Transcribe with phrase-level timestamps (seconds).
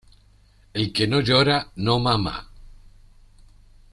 [0.73, 2.33] El que no llora no mama.